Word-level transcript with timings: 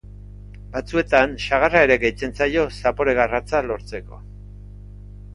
Batzuetan, 0.75 1.33
sagarra 1.43 1.83
ere 1.87 1.97
gehitzen 2.03 2.33
zaio 2.39 2.63
zapore 2.77 3.13
garratza 3.19 3.61
lortzeko. 3.67 4.19